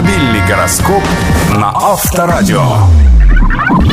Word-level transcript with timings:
Автомобильный 0.00 0.48
гороскоп 0.48 1.02
на 1.50 1.72
Авторадио. 1.74 2.62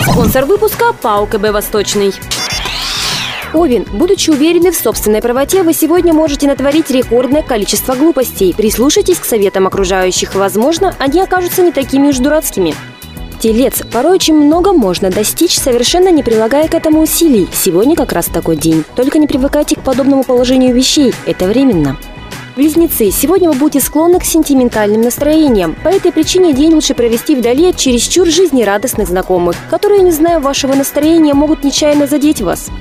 Спонсор 0.09 0.45
выпуска 0.45 0.93
ПАО 0.93 1.25
КБ 1.25 1.51
«Восточный». 1.51 2.13
Овен, 3.53 3.85
будучи 3.91 4.29
уверены 4.29 4.71
в 4.71 4.77
собственной 4.77 5.21
правоте, 5.21 5.63
вы 5.63 5.73
сегодня 5.73 6.13
можете 6.13 6.47
натворить 6.47 6.89
рекордное 6.91 7.41
количество 7.41 7.93
глупостей. 7.95 8.53
Прислушайтесь 8.55 9.19
к 9.19 9.25
советам 9.25 9.67
окружающих, 9.67 10.33
возможно, 10.33 10.95
они 10.97 11.19
окажутся 11.19 11.61
не 11.61 11.73
такими 11.73 12.07
уж 12.07 12.19
дурацкими. 12.19 12.73
Телец. 13.41 13.81
Порой 13.91 14.13
очень 14.13 14.35
много 14.35 14.71
можно 14.71 15.09
достичь, 15.09 15.59
совершенно 15.59 16.09
не 16.09 16.23
прилагая 16.23 16.69
к 16.69 16.73
этому 16.73 17.01
усилий. 17.01 17.49
Сегодня 17.51 17.97
как 17.97 18.13
раз 18.13 18.27
такой 18.27 18.55
день. 18.55 18.85
Только 18.95 19.19
не 19.19 19.27
привыкайте 19.27 19.75
к 19.75 19.81
подобному 19.81 20.23
положению 20.23 20.73
вещей. 20.73 21.13
Это 21.25 21.47
временно. 21.47 21.97
Близнецы, 22.57 23.11
сегодня 23.11 23.51
вы 23.51 23.55
будете 23.55 23.85
склонны 23.85 24.17
к 24.17 24.23
сентиментальным 24.23 25.01
настроениям. 25.01 25.75
По 25.83 25.89
этой 25.89 26.11
причине 26.11 26.53
день 26.53 26.73
лучше 26.73 26.95
провести 26.95 27.35
вдали 27.35 27.69
от 27.69 27.77
чересчур 27.77 28.25
жизнерадостных 28.25 29.07
знакомых, 29.07 29.55
которые, 29.69 30.01
не 30.01 30.09
зная 30.09 30.39
вашего 30.39 30.73
настроения, 30.73 31.35
могут 31.35 31.63
нечаянно 31.63 32.07
задеть 32.07 32.41
вас. 32.41 32.71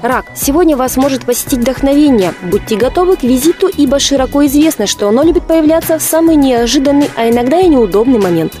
Рак, 0.00 0.26
сегодня 0.36 0.76
вас 0.76 0.96
может 0.96 1.24
посетить 1.24 1.58
вдохновение. 1.58 2.34
Будьте 2.40 2.76
готовы 2.76 3.16
к 3.16 3.24
визиту, 3.24 3.66
ибо 3.66 3.98
широко 3.98 4.46
известно, 4.46 4.86
что 4.86 5.08
оно 5.08 5.24
любит 5.24 5.42
появляться 5.42 5.98
в 5.98 6.02
самый 6.02 6.36
неожиданный, 6.36 7.10
а 7.16 7.28
иногда 7.28 7.58
и 7.58 7.66
неудобный 7.66 8.20
момент. 8.20 8.52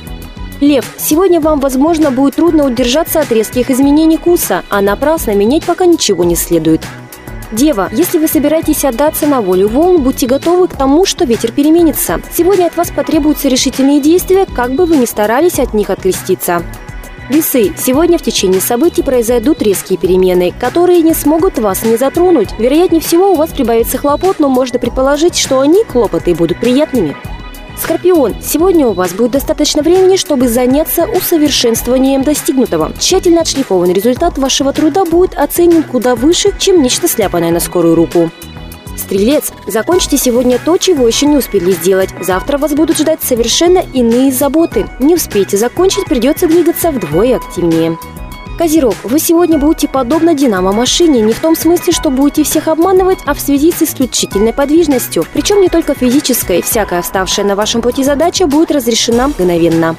Лев, 0.60 0.84
сегодня 0.98 1.40
вам, 1.40 1.60
возможно, 1.60 2.10
будет 2.10 2.34
трудно 2.34 2.66
удержаться 2.66 3.20
от 3.20 3.30
резких 3.30 3.70
изменений 3.70 4.16
курса, 4.16 4.64
а 4.68 4.80
напрасно 4.80 5.30
менять 5.30 5.62
пока 5.62 5.86
ничего 5.86 6.24
не 6.24 6.34
следует. 6.34 6.80
Дева, 7.52 7.88
если 7.92 8.18
вы 8.18 8.26
собираетесь 8.26 8.84
отдаться 8.84 9.26
на 9.26 9.40
волю 9.40 9.68
волн, 9.68 10.02
будьте 10.02 10.26
готовы 10.26 10.66
к 10.66 10.74
тому, 10.74 11.04
что 11.04 11.24
ветер 11.24 11.52
переменится. 11.52 12.20
Сегодня 12.32 12.66
от 12.66 12.76
вас 12.76 12.90
потребуются 12.90 13.48
решительные 13.48 14.00
действия, 14.00 14.46
как 14.46 14.72
бы 14.72 14.84
вы 14.84 14.96
ни 14.96 15.04
старались 15.04 15.60
от 15.60 15.72
них 15.72 15.90
откреститься. 15.90 16.62
Весы. 17.28 17.72
Сегодня 17.76 18.18
в 18.18 18.22
течение 18.22 18.60
событий 18.60 19.02
произойдут 19.02 19.60
резкие 19.60 19.98
перемены, 19.98 20.54
которые 20.58 21.02
не 21.02 21.12
смогут 21.12 21.58
вас 21.58 21.82
не 21.84 21.96
затронуть. 21.96 22.50
Вероятнее 22.58 23.00
всего, 23.00 23.32
у 23.32 23.36
вас 23.36 23.50
прибавится 23.50 23.98
хлопот, 23.98 24.38
но 24.38 24.48
можно 24.48 24.78
предположить, 24.78 25.36
что 25.36 25.60
они, 25.60 25.82
хлопоты, 25.84 26.34
будут 26.34 26.60
приятными. 26.60 27.16
Скорпион, 27.78 28.36
сегодня 28.42 28.86
у 28.86 28.92
вас 28.92 29.12
будет 29.12 29.32
достаточно 29.32 29.82
времени, 29.82 30.16
чтобы 30.16 30.48
заняться 30.48 31.06
усовершенствованием 31.06 32.22
достигнутого. 32.22 32.92
Тщательно 32.98 33.42
отшлифованный 33.42 33.92
результат 33.92 34.38
вашего 34.38 34.72
труда 34.72 35.04
будет 35.04 35.34
оценен 35.34 35.82
куда 35.82 36.14
выше, 36.14 36.52
чем 36.58 36.82
нечто 36.82 37.06
сляпанное 37.06 37.50
на 37.50 37.60
скорую 37.60 37.94
руку. 37.94 38.30
Стрелец, 38.96 39.52
закончите 39.66 40.16
сегодня 40.16 40.58
то, 40.58 40.78
чего 40.78 41.06
еще 41.06 41.26
не 41.26 41.36
успели 41.36 41.70
сделать. 41.70 42.10
Завтра 42.20 42.58
вас 42.58 42.72
будут 42.72 42.98
ждать 42.98 43.22
совершенно 43.22 43.84
иные 43.92 44.32
заботы. 44.32 44.86
Не 44.98 45.14
успеете 45.14 45.56
закончить, 45.58 46.06
придется 46.06 46.48
двигаться 46.48 46.90
вдвое 46.90 47.36
активнее. 47.36 47.98
Козерог, 48.56 48.94
вы 49.04 49.18
сегодня 49.18 49.58
будете 49.58 49.86
подобно 49.86 50.32
динамо-машине, 50.32 51.20
не 51.20 51.34
в 51.34 51.40
том 51.40 51.54
смысле, 51.54 51.92
что 51.92 52.08
будете 52.08 52.42
всех 52.42 52.68
обманывать, 52.68 53.18
а 53.26 53.34
в 53.34 53.40
связи 53.40 53.70
с 53.70 53.82
исключительной 53.82 54.54
подвижностью. 54.54 55.26
Причем 55.34 55.60
не 55.60 55.68
только 55.68 55.94
физической, 55.94 56.62
всякая 56.62 57.02
вставшая 57.02 57.44
на 57.44 57.54
вашем 57.54 57.82
пути 57.82 58.02
задача 58.02 58.46
будет 58.46 58.70
разрешена 58.70 59.28
мгновенно. 59.28 59.96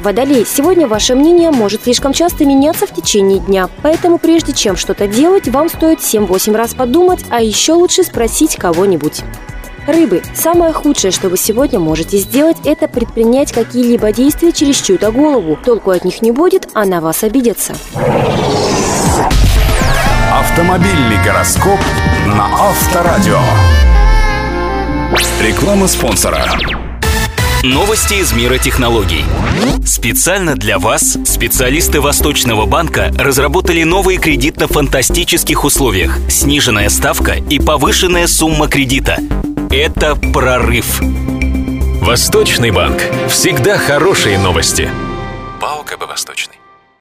Водолей, 0.00 0.46
сегодня 0.46 0.86
ваше 0.86 1.16
мнение 1.16 1.50
может 1.50 1.82
слишком 1.82 2.12
часто 2.12 2.44
меняться 2.44 2.86
в 2.86 2.94
течение 2.94 3.40
дня, 3.40 3.68
поэтому 3.82 4.18
прежде 4.18 4.52
чем 4.52 4.76
что-то 4.76 5.08
делать, 5.08 5.48
вам 5.48 5.68
стоит 5.68 5.98
7-8 5.98 6.54
раз 6.56 6.74
подумать, 6.74 7.24
а 7.30 7.42
еще 7.42 7.72
лучше 7.72 8.04
спросить 8.04 8.54
кого-нибудь. 8.54 9.24
Рыбы. 9.88 10.22
Самое 10.34 10.74
худшее, 10.74 11.10
что 11.12 11.30
вы 11.30 11.38
сегодня 11.38 11.80
можете 11.80 12.18
сделать, 12.18 12.58
это 12.66 12.88
предпринять 12.88 13.52
какие-либо 13.52 14.12
действия 14.12 14.52
через 14.52 14.76
чью-то 14.82 15.10
голову. 15.10 15.58
Толку 15.64 15.92
от 15.92 16.04
них 16.04 16.20
не 16.20 16.30
будет, 16.30 16.68
а 16.74 16.84
на 16.84 17.00
вас 17.00 17.24
обидятся. 17.24 17.74
Автомобильный 20.30 21.16
гороскоп 21.24 21.78
на 22.26 22.68
Авторадио. 22.68 23.40
Реклама 25.42 25.88
спонсора. 25.88 26.44
Новости 27.62 28.14
из 28.20 28.34
мира 28.34 28.58
технологий. 28.58 29.24
Специально 29.86 30.54
для 30.54 30.78
вас 30.78 31.16
специалисты 31.24 32.02
Восточного 32.02 32.66
банка 32.66 33.10
разработали 33.18 33.84
новые 33.84 34.18
кредит 34.18 34.60
на 34.60 34.68
фантастических 34.68 35.64
условиях. 35.64 36.18
Сниженная 36.28 36.90
ставка 36.90 37.36
и 37.48 37.58
повышенная 37.58 38.26
сумма 38.26 38.68
кредита– 38.68 39.16
это 39.70 40.16
прорыв. 40.16 41.00
Восточный 42.00 42.70
банк. 42.70 43.02
Всегда 43.28 43.76
хорошие 43.76 44.38
новости. 44.38 44.90
ПАО 45.60 45.82
КБ 45.82 46.08
«Восточный». 46.08 46.47